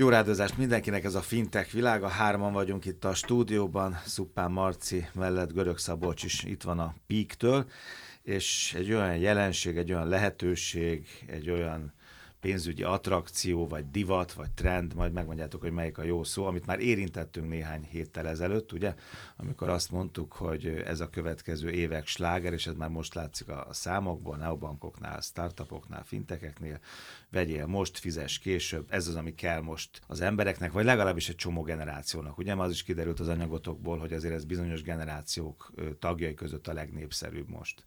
[0.00, 2.08] Jó rádozást mindenkinek, ez a fintech világa.
[2.08, 7.66] Hárman vagyunk itt a stúdióban, Szuppán Marci mellett Görög Szabolcs is itt van a Peak-től,
[8.22, 11.92] és egy olyan jelenség, egy olyan lehetőség, egy olyan
[12.40, 16.80] pénzügyi attrakció, vagy divat, vagy trend, majd megmondjátok, hogy melyik a jó szó, amit már
[16.80, 18.94] érintettünk néhány héttel ezelőtt, ugye,
[19.36, 23.66] amikor azt mondtuk, hogy ez a következő évek sláger, és ez már most látszik a
[23.70, 26.78] számokból, neobankoknál, startupoknál, fintekeknél,
[27.30, 31.62] vegyél most, fizes később, ez az, ami kell most az embereknek, vagy legalábbis egy csomó
[31.62, 32.38] generációnak.
[32.38, 37.48] Ugye az is kiderült az anyagotokból, hogy azért ez bizonyos generációk tagjai között a legnépszerűbb
[37.48, 37.84] most.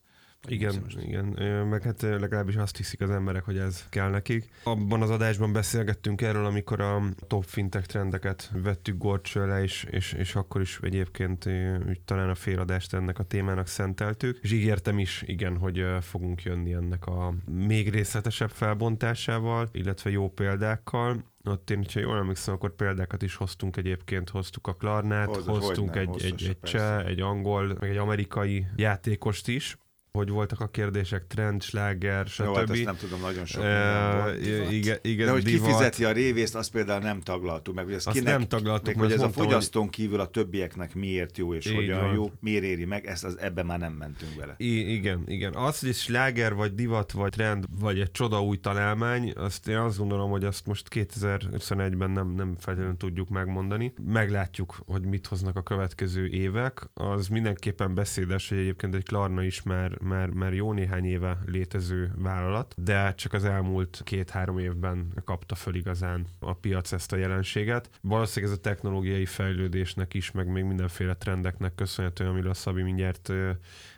[0.48, 1.26] Igen, igen,
[1.68, 4.50] meg hát legalábbis azt hiszik az emberek, hogy ez kell nekik.
[4.64, 10.14] Abban az adásban beszélgettünk erről, amikor a top fintech trendeket vettük gorcső le, és, és,
[10.14, 11.46] és akkor is egyébként
[11.88, 16.74] úgy talán a féladást ennek a témának szenteltük, és ígértem is, igen, hogy fogunk jönni
[16.74, 21.24] ennek a még részletesebb felbontásával, illetve jó példákkal.
[21.44, 25.96] Ott én, ha jól emlékszem, akkor példákat is hoztunk egyébként, hoztuk a Klarnát, Hozzá, hoztunk
[25.96, 29.78] egy, egy, egy cseh, egy angol, meg egy amerikai játékost is,
[30.12, 32.46] hogy voltak a kérdések, trend, sláger, stb.
[32.46, 35.66] Jó, hát ezt nem tudom, nagyon sok uh, igen, igen, De hogy divat.
[35.66, 37.86] kifizeti a révészt, azt például nem taglaltuk meg.
[37.86, 39.92] Hogy ez azt kinek, nem taglaltuk meg, hogy ez a fogyasztón hogy...
[39.92, 42.14] kívül a többieknek miért jó, és hogyan van.
[42.14, 44.56] jó, miért éri meg, ezt az, ebben már nem mentünk bele.
[44.58, 45.54] I, igen, igen.
[45.54, 49.78] Az, hogy egy sláger, vagy divat, vagy trend, vagy egy csoda új találmány, azt én
[49.78, 53.94] azt gondolom, hogy azt most 2021-ben nem, nem feltétlenül tudjuk megmondani.
[54.08, 56.90] Meglátjuk, hogy mit hoznak a következő évek.
[56.94, 62.12] Az mindenképpen beszédes, hogy egyébként egy Klarna is már már, már jó néhány éve létező
[62.16, 67.90] vállalat, de csak az elmúlt két-három évben kapta föl igazán a piac ezt a jelenséget.
[68.02, 73.32] Valószínűleg ez a technológiai fejlődésnek is, meg még mindenféle trendeknek köszönhető, amiről Szabi mindjárt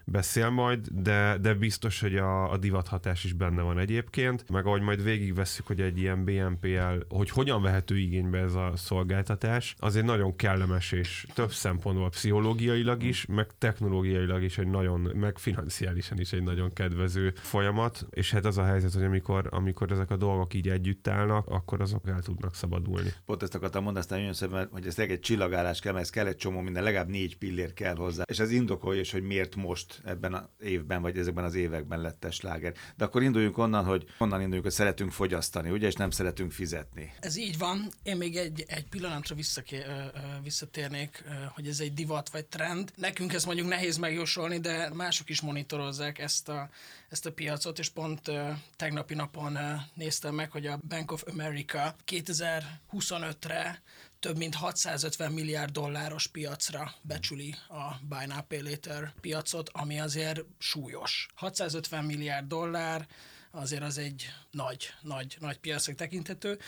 [0.05, 4.81] beszél majd, de, de biztos, hogy a, a divathatás is benne van egyébként, meg ahogy
[4.81, 10.35] majd végigvesszük, hogy egy ilyen BNPL, hogy hogyan vehető igénybe ez a szolgáltatás, azért nagyon
[10.35, 16.43] kellemes és több szempontból pszichológiailag is, meg technológiailag is egy nagyon, meg financiálisan is egy
[16.43, 20.69] nagyon kedvező folyamat, és hát az a helyzet, hogy amikor, amikor ezek a dolgok így
[20.69, 23.13] együtt állnak, akkor azok el tudnak szabadulni.
[23.25, 26.27] Pont ezt akartam mondani, aztán jön szépen, hogy ez egy csillagállás kell, mert ez kell
[26.27, 29.92] egy csomó minden, legalább négy pillér kell hozzá, és ez indokolja is, hogy miért most
[30.03, 32.73] ebben az évben, vagy ezekben az években lett sláger.
[32.97, 37.13] De akkor induljunk onnan, hogy onnan induljunk, hogy szeretünk fogyasztani, ugye, és nem szeretünk fizetni.
[37.19, 37.91] Ez így van.
[38.03, 39.81] Én még egy, egy pillanatra visszaké,
[40.43, 41.23] visszatérnék,
[41.55, 42.91] hogy ez egy divat vagy trend.
[42.95, 46.69] Nekünk ez mondjuk nehéz megjósolni, de mások is monitorozzák ezt a,
[47.09, 48.31] ezt a piacot, és pont
[48.75, 49.57] tegnapi napon
[49.93, 53.81] néztem meg, hogy a Bank of America 2025-re
[54.23, 60.43] több mint 650 milliárd dolláros piacra becsüli a Buy Now Pay Later piacot, ami azért
[60.57, 61.27] súlyos.
[61.35, 63.07] 650 milliárd dollár,
[63.51, 66.59] azért az egy nagy, nagy, nagy piacnak tekinthető.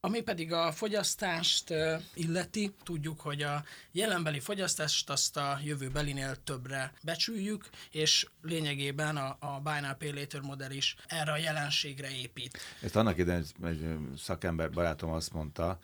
[0.00, 1.74] Ami pedig a fogyasztást
[2.14, 9.60] illeti, tudjuk, hogy a jelenbeli fogyasztást azt a jövőbelinél többre becsüljük, és lényegében a, a
[9.60, 12.58] Buy Now Pay Later modell is erre a jelenségre épít.
[12.82, 13.86] Ezt annak idején egy
[14.18, 15.78] szakember barátom azt mondta,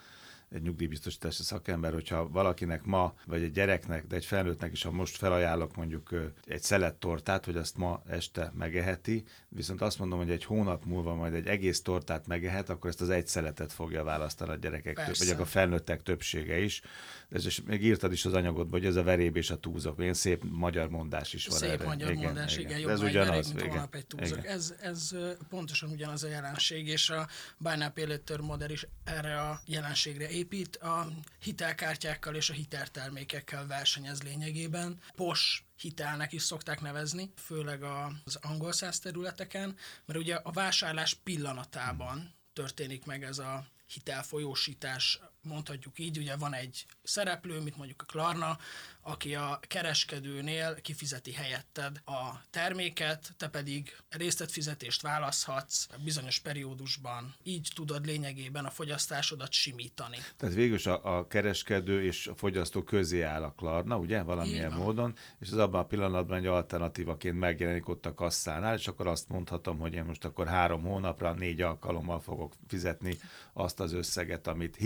[0.56, 5.16] egy nyugdíjbiztosítási szakember, hogyha valakinek ma, vagy egy gyereknek, de egy felnőttnek is, ha most
[5.16, 10.44] felajánlok mondjuk egy szelet tortát, hogy azt ma este megeheti, viszont azt mondom, hogy egy
[10.44, 14.54] hónap múlva majd egy egész tortát megehet, akkor ezt az egy szeletet fogja választani a
[14.54, 15.32] gyerekek, Persze.
[15.32, 16.82] vagy a felnőttek többsége is.
[17.28, 20.00] Ez, és még írtad is az anyagodban, hogy ez a veréb és a túzok.
[20.00, 21.84] Ilyen szép magyar mondás is van Szép erre.
[21.84, 22.68] magyar igen, mondás, igen.
[22.68, 22.80] igen.
[22.80, 23.52] Jobb ez ugyanaz.
[23.52, 23.88] Veréb, igen.
[23.90, 24.38] egy túzok.
[24.38, 24.52] Igen.
[24.52, 25.10] Ez, ez
[25.48, 27.28] pontosan ugyanaz a jelenség, és a
[27.58, 30.45] Buy Now modell is erre a jelenségre épít,
[30.80, 31.06] a
[31.40, 35.00] hitelkártyákkal és a hiteltermékekkel versenyez lényegében.
[35.14, 37.82] POS hitelnek is szokták nevezni, főleg
[38.24, 45.98] az angol száz területeken, mert ugye a vásárlás pillanatában történik meg ez a hitelfolyósítás, mondhatjuk
[45.98, 48.58] így, ugye van egy szereplő, mint mondjuk a Klarna,
[49.00, 57.34] aki a kereskedőnél kifizeti helyetted a terméket, te pedig részletfizetést választhatsz bizonyos periódusban.
[57.42, 60.16] Így tudod lényegében a fogyasztásodat simítani.
[60.36, 65.14] Tehát végül a, a kereskedő és a fogyasztó közé áll a Klarna, ugye, valamilyen módon,
[65.38, 69.78] és az abban a pillanatban egy alternatívaként megjelenik ott a kasszánál, és akkor azt mondhatom,
[69.78, 73.18] hogy én most akkor három hónapra négy alkalommal fogok fizetni
[73.52, 74.76] azt az összeget, amit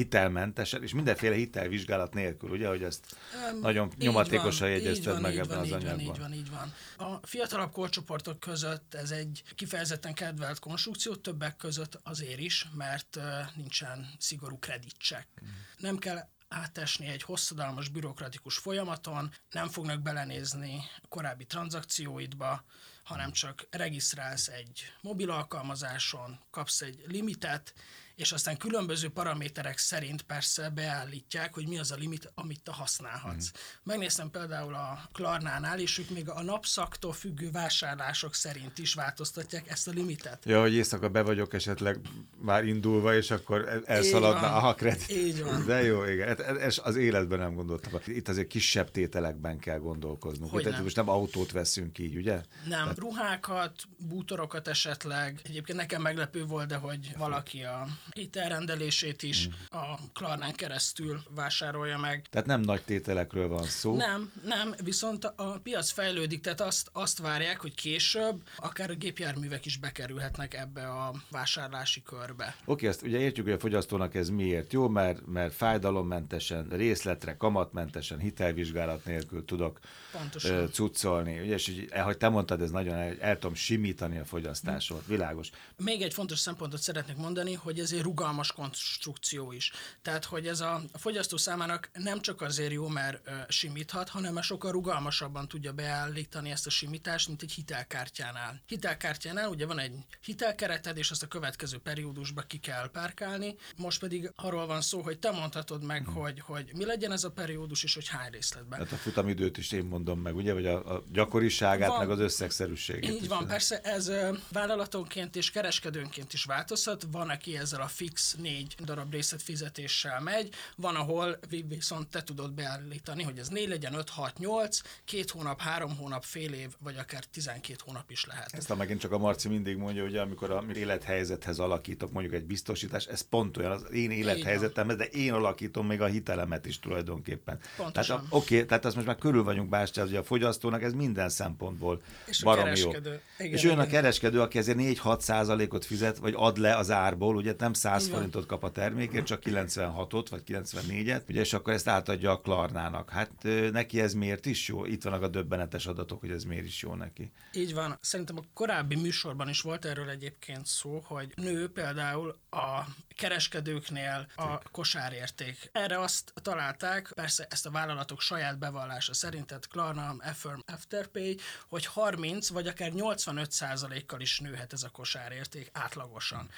[0.51, 3.17] hitelmentesen, és mindenféle hitelvizsgálat nélkül, ugye, hogy ezt
[3.53, 6.01] um, nagyon nyomatékosan jegyezted meg ebben az anyagban.
[6.01, 6.73] Így van, így van.
[7.09, 13.19] A fiatalabb korcsoportok között ez egy kifejezetten kedvelt konstrukció, többek között azért is, mert
[13.57, 15.27] nincsen szigorú kreditcsek.
[15.45, 15.49] Mm.
[15.79, 22.65] Nem kell átesni egy hosszadalmas bürokratikus folyamaton, nem fognak belenézni korábbi tranzakcióidba,
[23.05, 27.75] hanem csak regisztrálsz egy mobil alkalmazáson, kapsz egy limitet,
[28.21, 33.51] és aztán különböző paraméterek szerint persze beállítják, hogy mi az a limit, amit te használhatsz.
[33.51, 33.61] Mm.
[33.83, 39.89] Megnéztem például a Klarnánál, és ők még a napszaktól függő vásárlások szerint is változtatják ezt
[39.89, 40.45] a limitet.
[40.45, 41.99] Ja, hogy éjszaka be vagyok esetleg
[42.39, 45.11] már indulva, és akkor elszaladna a kredit.
[45.11, 45.67] Így van.
[45.67, 46.27] De jó, igen.
[46.27, 48.01] Hát ez az életben nem gondoltam.
[48.07, 50.51] Itt azért kisebb tételekben kell gondolkoznunk.
[50.51, 50.85] Hogy Tehát nem.
[50.85, 52.35] most nem autót veszünk így, ugye?
[52.35, 52.99] Nem, Tehát...
[52.99, 55.41] ruhákat, bútorokat esetleg.
[55.45, 59.79] Egyébként nekem meglepő volt, de hogy valaki a ételrendelését is mm.
[59.79, 62.27] a Klarnán keresztül vásárolja meg.
[62.31, 63.97] Tehát nem nagy tételekről van szó.
[63.97, 69.67] Nem, nem, viszont a piac fejlődik, tehát azt, azt várják, hogy később akár a gépjárművek
[69.67, 72.55] is bekerülhetnek ebbe a vásárlási körbe.
[72.61, 77.37] Oké, okay, ezt ugye értjük, hogy a fogyasztónak ez miért jó, mert, mert fájdalommentesen, részletre,
[77.37, 79.79] kamatmentesen, hitelvizsgálat nélkül tudok
[80.13, 80.71] Pontosan.
[80.71, 81.41] cuccolni.
[81.41, 85.51] Ugye, és hogy, ahogy te mondtad, ez nagyon el, el tudom simítani a fogyasztásot, világos.
[85.77, 89.73] Még egy fontos szempontot szeretnék mondani, hogy ez egy rugalmas konstrukció is.
[90.03, 94.33] Tehát, hogy ez a, a fogyasztó számának nem csak azért jó, mert ö, simíthat, hanem
[94.33, 98.63] mert sokkal rugalmasabban tudja beállítani ezt a simítást, mint egy hitelkártyánál.
[98.67, 103.57] Hitelkártyánál ugye van egy hitelkereted, és azt a következő periódusba ki kell párkálni.
[103.77, 106.15] Most pedig arról van szó, hogy te mondhatod meg, hmm.
[106.15, 108.79] hogy, hogy mi legyen ez a periódus, és hogy hány részletben.
[108.79, 112.19] Hát a futamidőt is én mondom meg, ugye, vagy a, a gyakoriságát, van, meg az
[112.19, 113.11] összegszerűségét.
[113.11, 114.11] Így van, persze ez
[114.53, 117.07] vállalatonként és kereskedőnként is változhat.
[117.11, 121.39] Van, aki ezzel a fix négy darab részlet fizetéssel megy, van, ahol
[121.69, 126.25] viszont te tudod beállítani, hogy ez négy legyen, 5, 6, 8, két hónap, három hónap,
[126.25, 128.53] fél év, vagy akár 12 hónap is lehet.
[128.53, 132.45] Ezt a megint csak a Marci mindig mondja, hogy amikor a élethelyzethez alakítok mondjuk egy
[132.45, 137.59] biztosítás, ez pont olyan az én élethelyzetemhez, de én alakítom még a hitelemet is tulajdonképpen.
[137.77, 138.17] Pontosan.
[138.17, 141.29] Tehát, oké, okay, tehát azt most már körül vagyunk bástyáz, hogy a fogyasztónak ez minden
[141.29, 142.91] szempontból és baromi jó.
[142.91, 147.37] Igen, és olyan a kereskedő, aki ezért 4-6 százalékot fizet, vagy ad le az árból,
[147.37, 148.15] ugye nem 100 Igen.
[148.15, 153.11] forintot kap a termékért, csak 96-ot, vagy 94-et, ugye, és akkor ezt átadja a Klarnának.
[153.11, 153.31] Hát
[153.73, 154.85] neki ez miért is jó?
[154.85, 157.33] Itt vannak a döbbenetes adatok, hogy ez miért is jó neki.
[157.53, 157.99] Így van.
[158.01, 162.81] Szerintem a korábbi műsorban is volt erről egyébként szó, hogy nő például a
[163.17, 165.69] kereskedőknél a kosárérték.
[165.73, 171.37] Erre azt találták, persze ezt a vállalatok saját bevallása szerint, tehát Klarna, Affirm, Afterpay,
[171.69, 176.49] hogy 30 vagy akár 85 százalékkal is nőhet ez a kosárérték átlagosan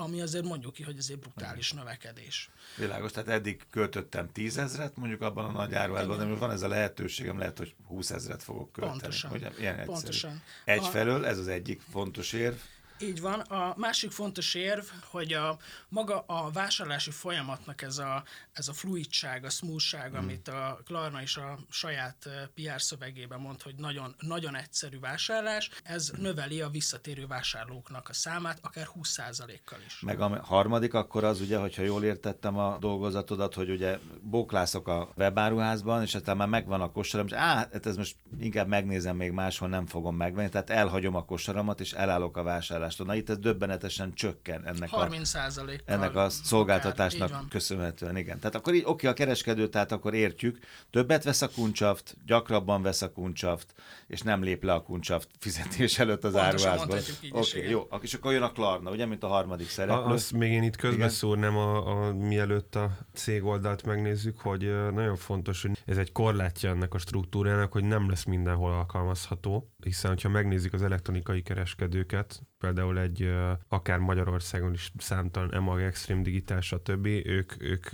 [0.00, 2.50] ami azért mondjuk ki, hogy egy brutális növekedés.
[2.76, 7.38] Világos, tehát eddig költöttem tízezret mondjuk abban a nagy áruházban, de van ez a lehetőségem,
[7.38, 8.98] lehet, hogy húszezret fogok költeni.
[9.00, 9.30] Pontosan.
[9.30, 9.84] Ugye, ilyen.
[9.84, 10.42] Pontosan.
[10.64, 12.56] Egyfelől ez az egyik fontos érv,
[13.00, 13.40] így van.
[13.40, 15.58] A másik fontos érv, hogy a
[15.88, 20.16] maga a vásárlási folyamatnak ez a, ez a fluidság, a smoothság, mm.
[20.16, 26.10] amit a Klarna is a saját PR szövegében mond, hogy nagyon, nagyon egyszerű vásárlás, ez
[26.16, 30.00] növeli a visszatérő vásárlóknak a számát, akár 20%-kal is.
[30.00, 35.12] Meg a harmadik akkor az ugye, hogyha jól értettem a dolgozatodat, hogy ugye bóklászok a
[35.16, 39.32] webáruházban, és aztán már megvan a kosaram, és á, hát ez most inkább megnézem még
[39.32, 43.06] máshol, nem fogom megvenni, tehát elhagyom a kosaramat, és elállok a vásárlás szolgáltatástól.
[43.06, 45.50] Na itt ez döbbenetesen csökken ennek 30 a,
[45.84, 48.16] ennek a szolgáltatásnak akár, köszönhetően.
[48.16, 48.38] Igen.
[48.38, 50.58] Tehát akkor így, oké, a kereskedő, tehát akkor értjük,
[50.90, 53.74] többet vesz a kuncsaft, gyakrabban vesz a kuncsaft,
[54.06, 56.98] és nem lép le a kuncsaft fizetés előtt az áruházból.
[57.30, 60.02] Oké, okay, jó, és akkor jön a Klarna, ugye, mint a harmadik szereplő.
[60.02, 65.16] A, azt még én itt közbeszúrnám, a, a, mielőtt a cég oldalt megnézzük, hogy nagyon
[65.16, 70.28] fontos, hogy ez egy korlátja ennek a struktúrának, hogy nem lesz mindenhol alkalmazható, hiszen ha
[70.28, 73.34] megnézzük az elektronikai kereskedőket, például egy
[73.68, 77.06] akár Magyarországon is számtalan EMAG, Extreme Digital, stb.
[77.06, 77.86] Ők, ők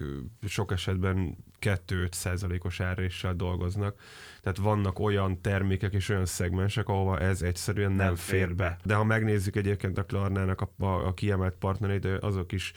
[0.47, 4.01] sok esetben 2-5 százalékos árréssel dolgoznak.
[4.43, 8.79] Tehát vannak olyan termékek és olyan szegmensek, ahova ez egyszerűen nem, nem fér be.
[8.85, 12.73] De ha megnézzük egyébként a Klarnának a, a, a kiemelt partnerét, azok is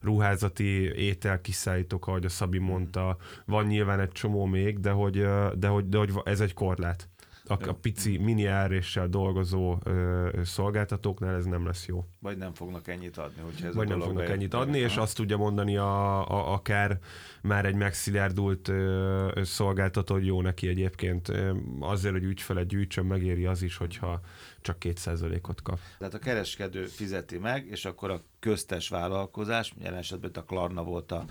[0.00, 3.16] ruházati ételkiszállítók, ahogy a Szabi mondta,
[3.46, 7.08] van nyilván egy csomó még, de hogy, de hogy, de hogy ez egy korlát
[7.44, 12.04] a, a pici mini áréssel dolgozó ö, szolgáltatóknál ez nem lesz jó.
[12.18, 15.36] Vagy nem fognak ennyit adni, hogyha ez Vagy nem fognak ennyit adni, és azt tudja
[15.36, 16.98] mondani a, a, akár
[17.42, 21.32] már egy megszilárdult ö, szolgáltató, hogy jó neki egyébként.
[21.80, 24.20] Azért, hogy ügyfelet gyűjtsön, megéri az is, hogyha
[24.62, 25.78] csak 2%-ot kap.
[25.98, 31.12] Tehát a kereskedő fizeti meg, és akkor a köztes vállalkozás, jelen esetben a Klarna volt
[31.12, 31.24] a,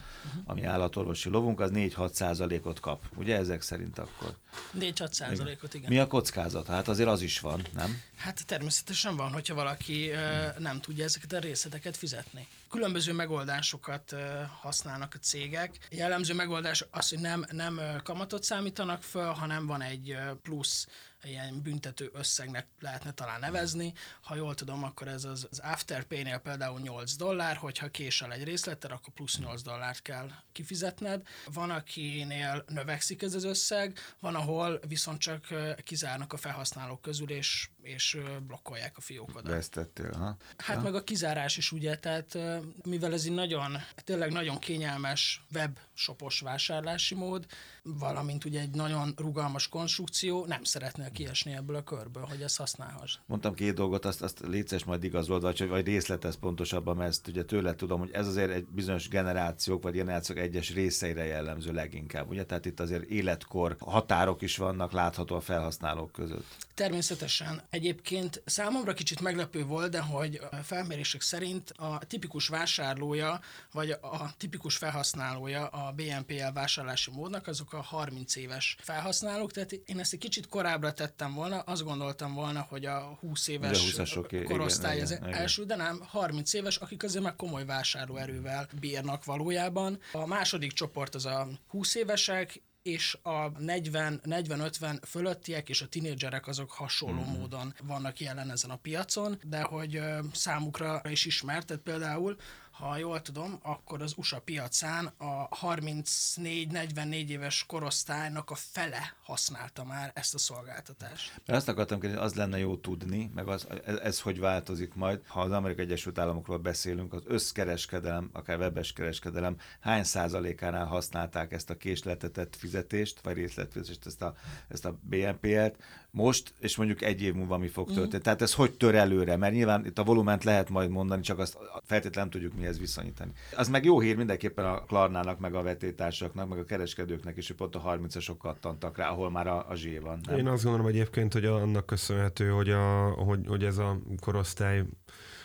[0.45, 3.03] ami állatorvosi lovunk, az 4-6 százalékot kap.
[3.15, 4.35] Ugye ezek szerint akkor?
[4.79, 5.89] 4-6 százalékot, igen.
[5.89, 6.67] Mi a kockázat?
[6.67, 8.01] Hát azért az is van, nem?
[8.15, 12.47] Hát természetesen van, hogyha valaki uh, nem tudja ezeket a részleteket fizetni.
[12.71, 14.15] Különböző megoldásokat
[14.61, 15.87] használnak a cégek.
[15.89, 20.87] Jellemző megoldás az, hogy nem, nem kamatot számítanak föl, hanem van egy plusz
[21.23, 23.93] ilyen büntető összegnek lehetne talán nevezni.
[24.21, 28.91] Ha jól tudom, akkor ez az, az Afterpay-nél például 8 dollár, hogyha késel egy részletet,
[28.91, 31.21] akkor plusz 8 dollárt kell kifizetned.
[31.53, 35.47] Van, akinél növekszik ez az összeg, van, ahol viszont csak
[35.83, 39.51] kizárnak a felhasználók közül, és, és blokkolják a fiókodat.
[39.51, 40.37] Vesztettél, ha?
[40.57, 40.83] Hát ha?
[40.83, 42.37] meg a kizárás is ugye, tehát
[42.83, 47.45] mivel ez egy nagyon, tényleg nagyon kényelmes web shopos vásárlási mód,
[47.83, 53.17] valamint ugye egy nagyon rugalmas konstrukció, nem szeretnél kiesni ebből a körből, hogy ezt használhass.
[53.25, 57.43] Mondtam két dolgot, azt, azt létszes majd igazolva, vagy, vagy részletez pontosabban, mert ezt ugye
[57.43, 62.45] tőle tudom, hogy ez azért egy bizonyos generációk, vagy generációk egyes részeire jellemző leginkább, ugye?
[62.45, 66.45] Tehát itt azért életkor határok is vannak látható a felhasználók között.
[66.73, 67.61] Természetesen.
[67.71, 73.39] Egyébként számomra kicsit meglepő volt, de hogy a felmérések szerint a tipikus vásárlója,
[73.71, 79.99] vagy a tipikus felhasználója a BNPL vásárlási módnak, azok a 30 éves felhasználók, tehát én
[79.99, 84.95] ezt egy kicsit korábbra tettem volna, azt gondoltam volna, hogy a 20 éves okay, korosztály
[84.95, 89.99] igen, az igen, első, de nem, 30 éves, akik azért meg komoly vásárlóerővel bírnak valójában.
[90.11, 96.71] A második csoport az a 20 évesek, és a 40-50 fölöttiek és a tinédzserek azok
[96.71, 97.39] hasonló mm.
[97.39, 100.01] módon vannak jelen ezen a piacon, de hogy
[100.33, 102.37] számukra is ismert, tehát például
[102.81, 110.11] ha jól tudom, akkor az USA piacán a 34-44 éves korosztálynak a fele használta már
[110.15, 111.41] ezt a szolgáltatást.
[111.45, 115.21] Mert azt akartam kérdezni, az lenne jó tudni, meg az, ez, ez hogy változik majd,
[115.27, 121.69] ha az Amerikai Egyesült Államokról beszélünk, az összkereskedelem, akár webes kereskedelem, hány százalékánál használták ezt
[121.69, 124.35] a késletetett fizetést, vagy részletfizetést, ezt a,
[124.67, 125.77] ezt a BNPL-t,
[126.11, 127.95] most, és mondjuk egy év múlva mi fog mhm.
[127.95, 128.17] történni.
[128.17, 128.23] Mm.
[128.23, 129.35] Tehát ez hogy tör előre?
[129.35, 133.31] Mert nyilván itt a volument lehet majd mondani, csak azt feltétlenül nem tudjuk mihez viszonyítani.
[133.55, 137.55] Az meg jó hír mindenképpen a Klarnának, meg a vetétársaknak, meg a kereskedőknek is, hogy
[137.55, 140.19] pont a 30-asok kattantak rá, ahol már a, a zsé van.
[140.27, 140.37] Nem?
[140.37, 144.83] Én azt gondolom egyébként, hogy annak köszönhető, hogy, a, hogy, hogy ez a korosztály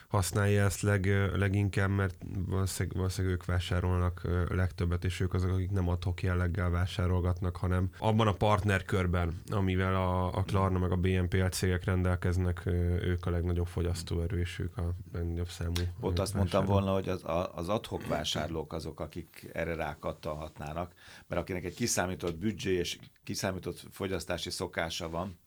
[0.08, 2.14] használja ezt leg, leginkább, mert
[2.46, 8.26] valószínűleg, valószínűleg ők vásárolnak legtöbbet, és ők azok, akik nem adhok jelleggel vásárolgatnak, hanem abban
[8.26, 12.62] a partnerkörben, amivel a, a Klarna meg a BNPL cégek rendelkeznek,
[13.00, 15.72] ők a legnagyobb fogyasztóerő, és ők a legnagyobb számú.
[16.00, 17.22] Ott azt mondtam volna, hogy az,
[17.54, 20.92] az adhok vásárlók azok, akik erre rákattalhatnának,
[21.26, 25.38] mert akinek egy kiszámított büdzsé és kiszámított fogyasztási szokása van,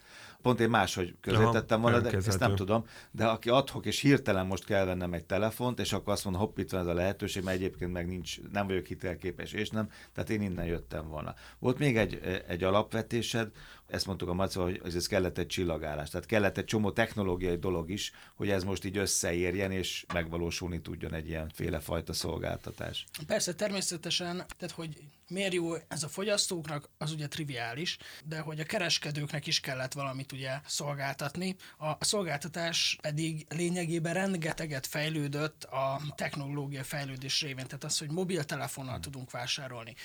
[0.42, 2.86] Pont én máshogy közétettem volna, de ezt nem tudom.
[3.12, 6.58] De aki adhok, és hirtelen most kell vennem egy telefont, és akkor azt mondom, hopp,
[6.58, 10.30] itt van ez a lehetőség, mert egyébként meg nincs, nem vagyok hitelképes, és nem, tehát
[10.30, 11.34] én innen jöttem volna.
[11.60, 13.52] Volt még egy, egy alapvetésed,
[13.90, 16.10] ezt mondtuk a Maca, hogy ez kellett egy csillagálás.
[16.10, 21.14] Tehát kellett egy csomó technológiai dolog is, hogy ez most így összeérjen, és megvalósulni tudjon
[21.14, 23.06] egy ilyen fajta szolgáltatás.
[23.28, 28.64] Persze, természetesen, tehát hogy miért jó ez a fogyasztóknak, az ugye triviális, de hogy a
[28.64, 31.56] kereskedőknek is kellett valamit ugye szolgáltatni.
[31.78, 39.02] A szolgáltatás pedig lényegében rengeteget fejlődött a technológia fejlődés révén, tehát az, hogy mobiltelefonnal hmm.
[39.02, 39.96] tudunk vásárolni,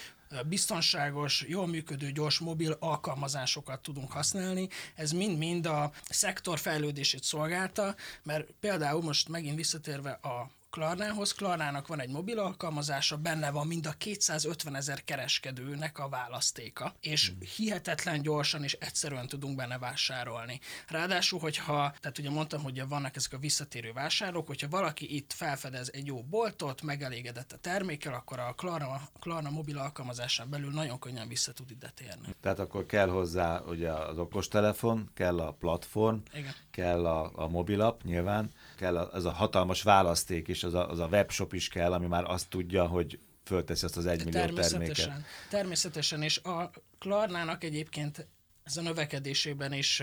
[0.47, 4.69] biztonságos, jól működő, gyors mobil alkalmazásokat tudunk használni.
[4.95, 11.33] Ez mind-mind a szektor fejlődését szolgálta, mert például most megint visszatérve a Klarnához.
[11.33, 17.29] Klarnának van egy mobil alkalmazása, benne van mind a 250 ezer kereskedőnek a választéka, és
[17.29, 17.39] hmm.
[17.57, 20.61] hihetetlen gyorsan és egyszerűen tudunk benne vásárolni.
[20.89, 25.91] Ráadásul, hogyha, tehát ugye mondtam, hogy vannak ezek a visszatérő vásárlók, hogyha valaki itt felfedez
[25.93, 31.29] egy jó boltot, megelégedett a termékkel, akkor a Klarna, Klarna mobil alkalmazásán belül nagyon könnyen
[31.29, 32.35] vissza tud ide térni.
[32.41, 36.55] Tehát akkor kell hozzá ugye az okostelefon, kell a platform, Igen.
[36.75, 41.07] Kell a, a mobilap nyilván, kell az a hatalmas választék is, az a, az a
[41.07, 44.71] webshop is kell, ami már azt tudja, hogy fölteszi azt az egymillió terméket.
[44.71, 48.27] Természetesen, természetesen, és a Klarnának egyébként
[48.65, 50.03] ez a növekedésében is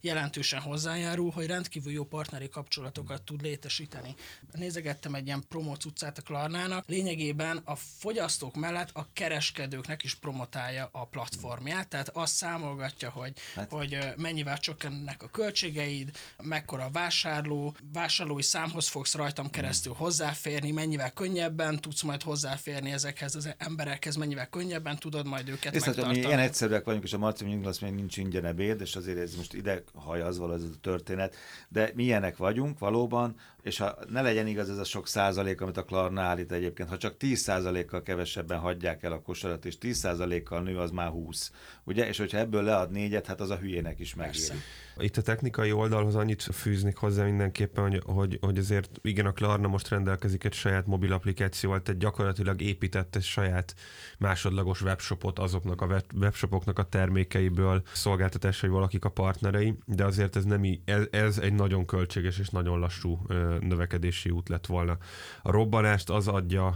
[0.00, 4.14] jelentősen hozzájárul, hogy rendkívül jó partneri kapcsolatokat tud létesíteni.
[4.52, 10.88] Nézegettem egy ilyen promóc utcát a Klarnának, lényegében a fogyasztók mellett a kereskedőknek is promotálja
[10.92, 13.70] a platformját, tehát azt számolgatja, hogy, hát.
[13.70, 16.10] hogy mennyivel csökkennek a költségeid,
[16.42, 23.34] mekkora a vásárló, vásárlói számhoz fogsz rajtam keresztül hozzáférni, mennyivel könnyebben tudsz majd hozzáférni ezekhez
[23.34, 26.18] az emberekhez, mennyivel könnyebben tudod majd őket Ezt megtartani.
[26.18, 29.54] Mi ilyen egyszerűek vagyunk, és a Marci azt nincs ingyen ebéd, és azért ez most
[29.54, 29.82] ide
[30.24, 31.36] az való ez a történet,
[31.68, 35.84] de milyenek vagyunk valóban, és ha ne legyen igaz ez a sok százalék, amit a
[35.84, 40.62] Klarna állít egyébként, ha csak 10 százalékkal kevesebben hagyják el a kosarat, és 10 százalékkal
[40.62, 41.52] nő, az már 20.
[41.84, 42.08] Ugye?
[42.08, 44.58] És hogyha ebből lead négyet, hát az a hülyének is megéri.
[44.98, 49.68] Itt a technikai oldalhoz annyit fűznék hozzá mindenképpen, hogy, hogy, hogy azért igen, a Klarna
[49.68, 53.74] most rendelkezik egy saját mobil applikációval, tehát gyakorlatilag épített egy saját
[54.18, 60.64] másodlagos webshopot azoknak a webshopoknak a termékeiből, szolgáltatásai valakik a partnerei, de azért ez nem
[60.64, 63.26] így, ez, ez egy nagyon költséges és nagyon lassú
[63.60, 64.96] növekedési út lett volna.
[65.42, 66.66] A robbanást az adja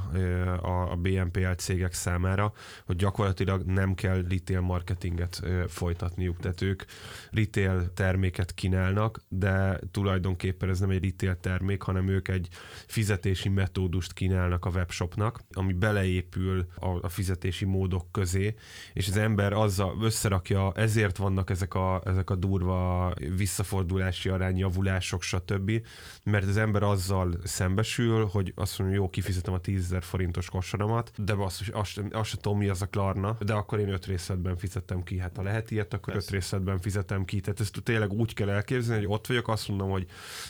[0.62, 2.52] a BNPL cégek számára,
[2.86, 6.82] hogy gyakorlatilag nem kell retail marketinget folytatniuk, tehát ők
[7.30, 12.48] retail terméket kínálnak, de tulajdonképpen ez nem egy retail termék, hanem ők egy
[12.86, 18.54] fizetési metódust kínálnak a webshopnak, ami beleépül a, fizetési módok közé,
[18.92, 25.22] és az ember azzal összerakja, ezért vannak ezek a, ezek a durva visszafordulási arány, javulások,
[25.22, 25.86] stb.,
[26.24, 31.32] mert az ember azzal szembesül, hogy azt mondja, jó, kifizetem a 10 forintos kosaramat, de
[31.32, 35.02] azt, azt, azt sem tudom, mi az a Klarna, de akkor én öt részletben fizettem
[35.02, 35.18] ki.
[35.18, 36.28] Hát ha lehet ilyet, akkor Persze.
[36.28, 37.40] öt részletben fizetem ki.
[37.40, 40.06] Tehát ezt tényleg úgy kell elképzelni, hogy ott vagyok, azt mondom, hogy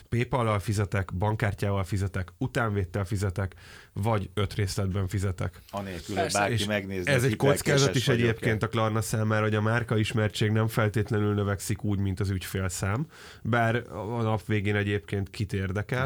[0.09, 3.55] PayPal-al fizetek, bankkártyával fizetek, utánvéttel fizetek,
[3.93, 5.61] vagy öt részletben fizetek.
[5.71, 7.13] Anélkül, hogy bárki megnézni.
[7.13, 11.85] Ez egy kockázat is egyébként a Klarna számára, hogy a márka ismertség nem feltétlenül növekszik
[11.85, 13.07] úgy, mint az ügyfélszám,
[13.43, 16.02] bár a nap végén egyébként kit érdekel.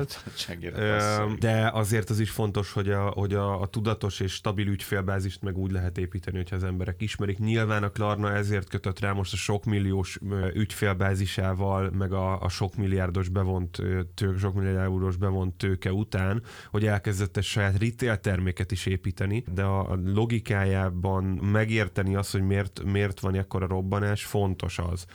[1.39, 5.59] De azért az is fontos, hogy a, hogy a, a tudatos és stabil ügyfélbázist meg
[5.59, 7.39] úgy lehet építeni, hogyha az emberek ismerik.
[7.39, 10.19] Nyilván a Klarna ezért kötött rá most a sok milliós
[10.55, 13.79] ügyfélbázisával, meg a, a sok milliárdos bevont
[14.15, 19.45] tőke, sok milliárd eurós bevont tőke után, hogy elkezdett egy saját retail terméket is építeni,
[19.55, 25.07] de a logikájában megérteni azt, hogy miért, miért van ekkora robbanás, fontos az,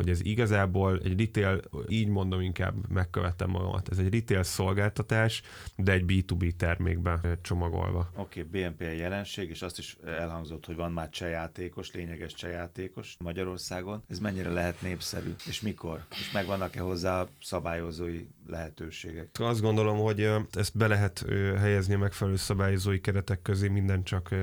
[0.00, 5.42] hogy ez igazából egy retail, így mondom inkább megkövetem magamat, ez egy retail szolgáltatás,
[5.76, 8.10] de egy B2B termékben csomagolva.
[8.16, 14.02] Oké, okay, BNP jelenség, és azt is elhangzott, hogy van már csejátékos, lényeges csejátékos Magyarországon.
[14.08, 16.04] Ez mennyire lehet népszerű, és mikor?
[16.10, 19.28] És megvannak-e hozzá szabályozói lehetőségek?
[19.38, 21.24] Azt gondolom, hogy ezt be lehet
[21.58, 24.34] helyezni a megfelelő szabályozói keretek közé, minden csak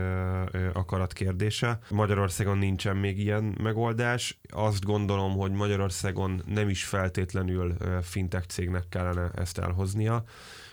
[0.74, 1.80] akarat kérdése.
[1.90, 4.40] Magyarországon nincsen még ilyen megoldás.
[4.50, 10.24] Azt gondolom, hogy Magyarországon nem is feltétlenül fintech cégnek kellene ezt elhoznia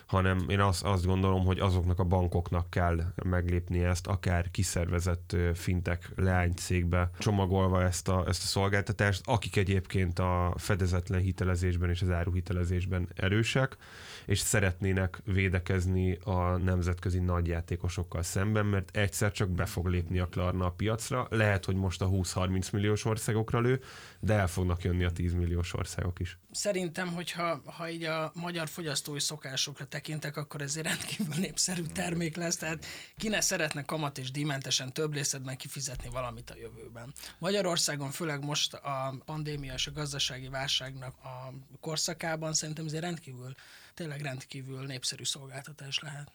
[0.05, 6.11] hanem én azt, azt gondolom, hogy azoknak a bankoknak kell meglépni ezt, akár kiszervezett fintek
[6.15, 13.09] leánycégbe csomagolva ezt a, ezt a szolgáltatást, akik egyébként a fedezetlen hitelezésben és az áruhitelezésben
[13.15, 13.77] erősek,
[14.25, 20.65] és szeretnének védekezni a nemzetközi nagyjátékosokkal szemben, mert egyszer csak be fog lépni a Klarna
[20.65, 21.27] a piacra.
[21.29, 23.81] Lehet, hogy most a 20-30 milliós országokra lő,
[24.19, 26.37] de el fognak jönni a 10 milliós országok is.
[26.51, 32.35] Szerintem, hogyha ha így a magyar fogyasztói szokásokra tekintek, akkor ez egy rendkívül népszerű termék
[32.35, 32.85] lesz, tehát
[33.17, 37.13] ki ne szeretne kamat és díjmentesen több részletben kifizetni valamit a jövőben.
[37.37, 43.55] Magyarországon, főleg most a pandémia és a gazdasági válságnak a korszakában szerintem ez egy rendkívül
[43.93, 46.31] tényleg rendkívül népszerű szolgáltatás lehet.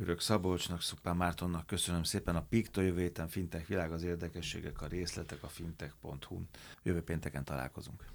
[0.00, 2.36] Örök Szabolcsnak, Szupán Mártonnak köszönöm szépen.
[2.36, 6.42] A Pikto jövő héten Fintech világ az érdekességek, a részletek a fintech.hu.
[6.82, 8.13] Jövő pénteken találkozunk.